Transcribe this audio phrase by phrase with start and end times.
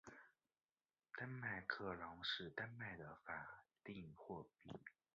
[1.15, 4.73] 丹麦克朗是丹麦的法定货币。